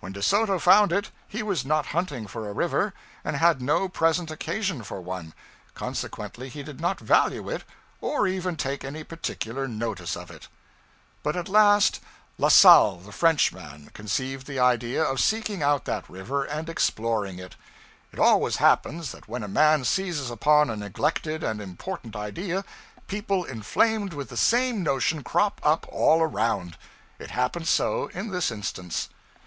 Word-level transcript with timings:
When 0.00 0.12
De 0.12 0.20
Soto 0.20 0.58
found 0.58 0.92
it, 0.92 1.10
he 1.26 1.42
was 1.42 1.64
not 1.64 1.86
hunting 1.96 2.26
for 2.26 2.46
a 2.46 2.52
river, 2.52 2.92
and 3.24 3.36
had 3.36 3.62
no 3.62 3.88
present 3.88 4.30
occasion 4.30 4.82
for 4.84 5.00
one; 5.00 5.32
consequently 5.72 6.50
he 6.50 6.62
did 6.62 6.78
not 6.78 7.00
value 7.00 7.48
it 7.48 7.64
or 8.02 8.26
even 8.28 8.54
take 8.56 8.84
any 8.84 9.02
particular 9.02 9.66
notice 9.66 10.14
of 10.14 10.30
it. 10.30 10.48
But 11.22 11.36
at 11.36 11.48
last 11.48 12.00
La 12.36 12.48
Salle 12.48 12.98
the 12.98 13.12
Frenchman 13.12 13.88
conceived 13.94 14.46
the 14.46 14.58
idea 14.58 15.02
of 15.02 15.18
seeking 15.20 15.62
out 15.62 15.86
that 15.86 16.06
river 16.06 16.44
and 16.44 16.68
exploring 16.68 17.38
it. 17.38 17.56
It 18.12 18.18
always 18.18 18.56
happens 18.56 19.10
that 19.12 19.26
when 19.26 19.42
a 19.42 19.48
man 19.48 19.84
seizes 19.84 20.30
upon 20.30 20.68
a 20.68 20.76
neglected 20.76 21.42
and 21.42 21.62
important 21.62 22.14
idea, 22.14 22.66
people 23.06 23.42
inflamed 23.46 24.12
with 24.12 24.28
the 24.28 24.36
same 24.36 24.82
notion 24.82 25.22
crop 25.22 25.62
up 25.64 25.86
all 25.88 26.20
around. 26.20 26.76
It 27.18 27.30
happened 27.30 27.68
so 27.68 28.08
in 28.08 28.28
this 28.30 28.50
instance. 28.50 29.08